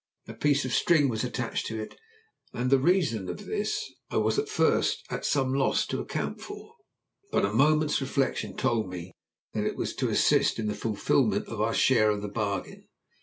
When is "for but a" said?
6.41-7.53